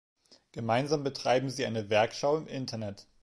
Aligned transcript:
Gemeinsam 0.51 1.03
betreiben 1.03 1.51
sie 1.51 1.63
eine 1.63 1.91
Werkschau 1.91 2.35
im 2.35 2.47
Internet. 2.47 3.05